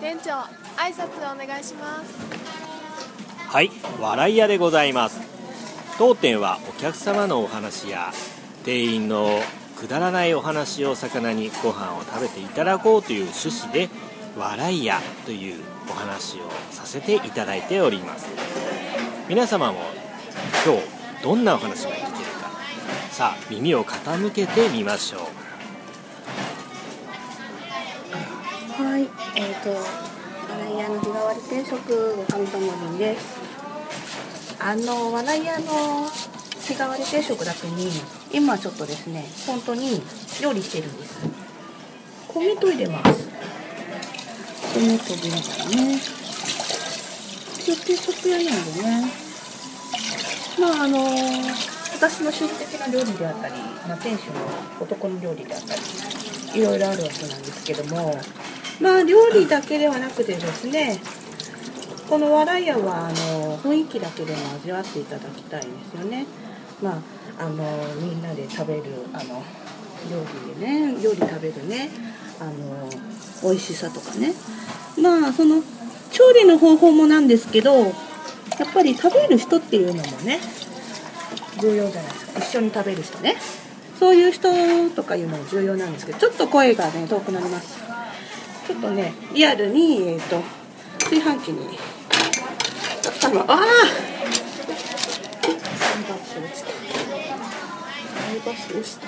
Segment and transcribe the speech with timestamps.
[0.00, 0.30] 店長
[0.76, 2.14] 挨拶お願いします。
[3.48, 3.70] はい
[4.00, 5.20] 笑い屋でございます。
[5.98, 8.12] 当店はお客様のお話や
[8.64, 9.40] 店員の
[9.78, 13.88] くだらないお話を魚にご飯を食べていただこうという趣旨で
[14.36, 16.40] 笑い屋というお話を
[16.70, 18.26] させていただいております。
[19.28, 19.78] 皆様も
[20.64, 22.50] 今日どんなお話が聞けるか
[23.10, 25.45] さあ耳を傾けてみましょう。
[29.36, 33.36] えっ、ー、と笑い屋の日替わり定食ご飯ともりんです。
[34.58, 37.90] あの笑い屋の日替わり定食だけに
[38.32, 40.00] 今ちょっとですね本当に
[40.42, 41.20] 料理してるんです。
[42.28, 43.28] 米と入れます。
[44.74, 46.00] 米とビネガーね。
[47.86, 49.10] 定食屋なんでね。
[50.58, 50.98] まああの
[51.92, 53.54] 私の主義的な料理であったり、
[53.86, 54.34] まあ、店主の
[54.80, 55.80] 男の料理であったり
[56.60, 58.18] いろいろあるわけなんですけども
[58.80, 61.00] まあ料理だけではなくてですね
[62.08, 66.26] この笑い屋はあの雰囲気だけでも味わっていただきたいですよね。
[66.82, 67.02] ま
[67.38, 67.64] ああの
[68.00, 68.82] みんなで食べる
[69.12, 69.42] あの
[70.10, 70.18] 料
[70.54, 71.90] 理でね料理食べるね
[72.38, 72.88] あの
[73.42, 74.34] 美味しさとかね。
[75.00, 75.62] まあその
[76.12, 77.92] 調理の方法もなんですけどやっ
[78.72, 80.38] ぱり食べる人っていうのもね
[81.60, 82.38] 重要じゃないですか。
[82.40, 83.36] 一緒に食べる人ね。
[83.98, 84.50] そういう人
[84.90, 87.78] とかいうのも重要なんですけどちょっと声がね遠くなります。
[88.66, 90.42] ちょっとねリアルにえっ、ー、と
[91.04, 91.78] 炊飯器に
[93.24, 94.16] ああ
[98.46, 99.06] バス落ちた。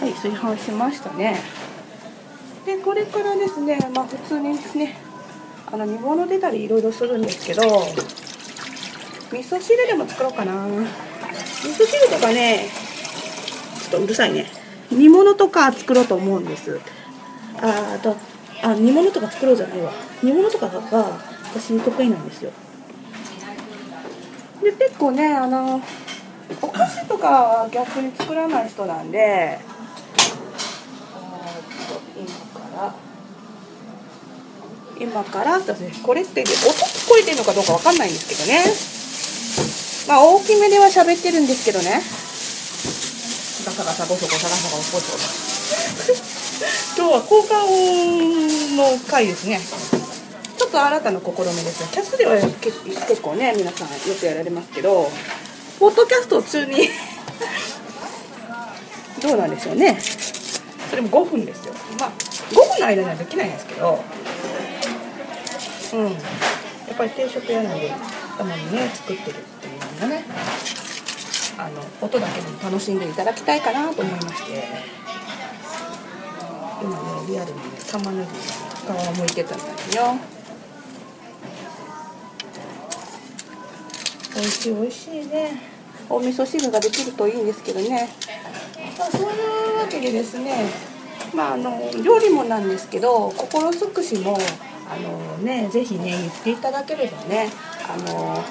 [0.00, 1.10] はい、炊飯しました。
[1.14, 1.40] ね。
[2.64, 4.96] で、これからですね、まあ普通にですね、
[5.66, 6.50] あの煮物出た。
[6.50, 7.62] りいろいろするんですけど、
[9.32, 10.66] 味噌汁でも作ろうかな。
[10.66, 10.86] 味
[11.68, 12.68] 噌汁とかね、
[13.80, 14.46] ちょっとうるさいね。
[14.90, 16.80] 煮物とか作ろうと思うんです。
[17.62, 18.16] ああと
[18.62, 19.92] あ煮物とか作ろうじゃないわ
[20.22, 20.80] 煮物とかが
[21.54, 22.50] 私得意なんですよ
[24.62, 25.80] で結構ねあの
[26.60, 29.60] お菓子とかは逆に作らない人なんで
[32.16, 32.94] 今から
[34.98, 39.01] 今から私これって音聞こえてるのかどうかわかんないんですけどね
[40.08, 42.02] まあ大きめでは喋ってるんですけどね。
[43.64, 45.16] ガサガサゴソゴサガサゴソゴソ
[46.98, 49.60] 今日は効果音の回ですね。
[50.58, 55.10] ちょっと新たな試みですキャスでは結構ね皆さんよくやられますけど
[55.78, 56.88] ポッドキャスト中に
[59.20, 59.98] どうなんでしょうね。
[60.90, 61.74] それも5分ですよ。
[61.98, 62.12] まあ
[62.50, 64.02] 5分の間にはできないんですけど。
[65.94, 66.04] うん。
[66.04, 66.10] や
[66.92, 67.92] っぱり定食屋なんで
[68.36, 69.36] たまにね作ってる
[70.02, 70.24] のね。
[71.58, 75.02] あの音だけでも楽しんでいただきたいかなと思いまして。
[76.82, 76.96] 今ね
[77.28, 78.38] リアルにね玉ねぎ
[78.86, 80.18] 皮をむいてたんだよ
[84.34, 85.62] 美味しい美味しいね。
[86.08, 88.08] お味噌汁ができるといいんですけどね。
[88.98, 89.24] まあそうい
[89.74, 90.70] うわけでですね。
[91.34, 94.36] まああの料理もなんですけど心尽くしも
[94.90, 97.50] あのねぜひね言っていただければね
[97.88, 98.42] あの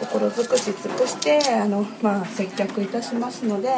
[0.00, 3.68] 心尽くし尽くしてあのまあ接客いたしますので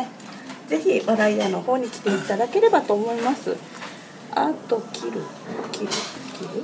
[0.69, 3.57] ぜひ笑い屋の方に来ていただければと思います。
[4.33, 5.23] あと切る
[5.73, 5.89] 切る
[6.39, 6.63] 切る。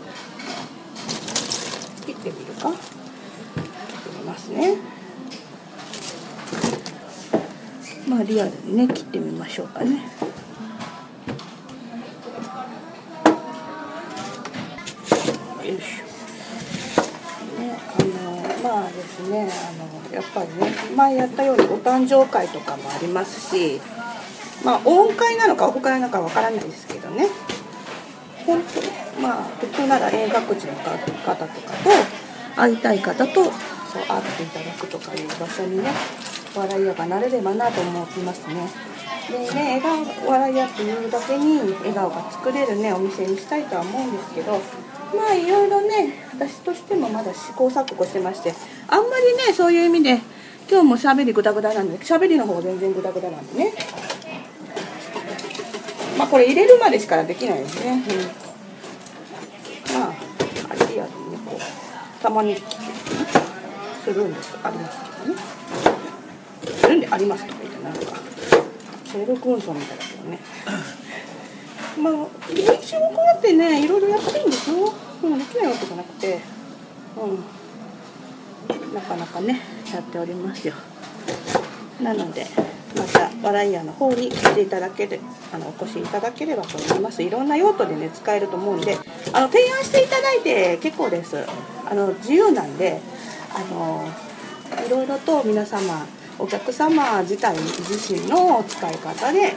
[2.07, 2.71] 切ってみるか。
[2.71, 2.79] 切っ
[4.13, 4.77] てみますね。
[8.09, 9.97] まあリアルにね切ってみましょうかね。
[15.65, 16.16] よいしょ。
[18.67, 23.81] まあですねあのやっぱりね前やったようにお誕生会とかもありますし
[24.65, 27.29] まあ音階なのかオフ会なのかわからないですけどね
[28.45, 28.61] 本
[29.15, 31.47] 当まあ普通なら映画口の方とかと
[32.57, 33.53] 会いたい方とそう
[34.09, 35.91] 会っていただくとかいう場所にね
[36.55, 38.69] 笑い屋がなれればなと思いますね。
[39.29, 44.61] でね、笑顔笑い屋っていうだけに笑顔が作れるねお店にしたいとは思うんですけど
[45.15, 48.55] まあいろいろね私としてもまだ試行錯誤してまして
[48.89, 50.21] あんまりねそういう意味で
[50.69, 53.73] 今日もしゃべりグダグダなんでしゃべりの方が全然グダグダなんでね。
[56.19, 58.03] まあこれ入れるまでしかできないですね、
[59.93, 60.15] うん、まあ
[60.71, 64.57] あれリアルにねこうたまにするんです。
[64.63, 65.41] ありますけどね。
[66.81, 68.01] するんでありますとか言ってなんか
[69.05, 70.39] シェルク・ンソンみたいだけどね。
[71.99, 72.13] まあ
[72.51, 76.41] 一応こうやってねいろいろやっていいんですよ、う、できないわけじゃなくて
[77.17, 77.57] うん。
[78.95, 79.61] なかなかね
[79.93, 80.75] やっておりますよ。
[82.01, 82.47] なので
[82.97, 85.21] また笑い屋の方に来ていただける
[85.53, 87.23] あのお越しいただければと思います。
[87.23, 88.97] いろんな用途でね使えると思うんで
[89.33, 91.37] あの提案していただいて結構です。
[91.89, 93.01] あの自由なんで
[93.55, 94.09] あの
[94.87, 96.07] いろいろと皆様
[96.39, 99.55] お客様自体自身の使い方で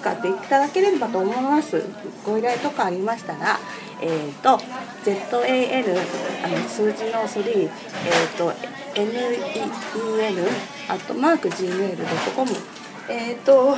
[0.00, 1.82] 使っていただければと思います。
[2.24, 3.58] ご依頼とかありましたら
[4.02, 4.56] えーと、
[5.04, 5.94] ZAN
[6.42, 8.50] あの数字の3、えーと、
[8.94, 10.46] NEN
[10.88, 12.50] アットマーク Gmail.com
[13.10, 13.76] えっ、ー、と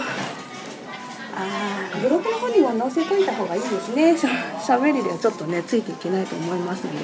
[1.34, 4.16] あブログの方には載せといた方がいいですね。
[4.16, 6.98] しゃべりではちょっとねついていけないと思いますので。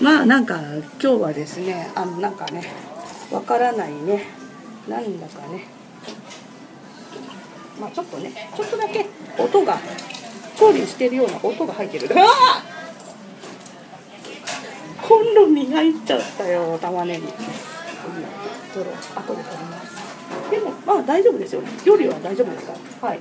[0.00, 2.62] まあなんか今日はですねあのなんかね
[3.32, 4.26] わからないね。
[4.86, 5.64] なんだかね。
[7.80, 9.06] まあちょっとねちょっとだけ
[9.38, 9.78] 音が
[10.58, 12.08] 調理してるような音が入ってる。
[12.14, 12.64] あ
[15.00, 17.26] コンロに入っちゃったよ玉ねぎ。
[18.74, 20.50] 取ろう後で取ります。
[20.50, 21.62] でもまあ大丈夫ですよ。
[21.84, 22.72] 料理は大丈夫ですか
[23.02, 23.08] ら。
[23.08, 23.20] はい。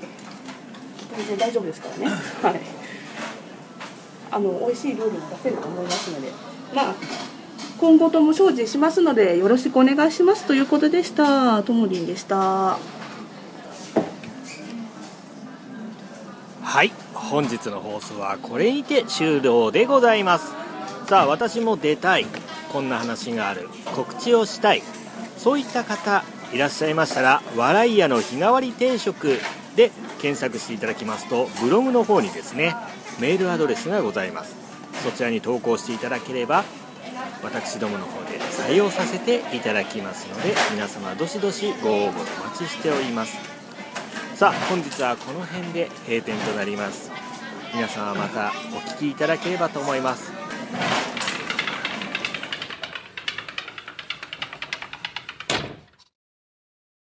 [1.17, 2.05] 全然大丈夫ですからね。
[2.07, 2.61] はい。
[4.29, 6.31] あの美味しい料理も出せると思いますので。
[6.73, 6.95] まあ
[7.79, 11.61] 今後とも精進しますのでよろしくお願いしますということでした。
[11.63, 12.79] ともりんでした。
[16.77, 20.53] はい本日の放送はこれにて終了でございます。
[21.07, 22.27] さあ私も出たい。
[22.71, 23.67] こんな話がある。
[23.95, 24.83] 告知をしたい。
[25.39, 29.39] そういった方いらっしゃいましたら笑い屋の日替わり定食
[29.75, 29.89] で
[30.21, 32.75] 検索していただきますとブログの方にですね
[33.19, 34.55] メールアドレスがございます。
[35.03, 36.63] そちらに投稿していただければ
[37.41, 43.56] 私どもの方で採用させていただきますので皆様どしどしご応募お待ちしております。
[44.37, 47.09] さあ本日はこの辺で閉店となります。
[47.73, 50.36] 皆様またお聴きいただければと思います。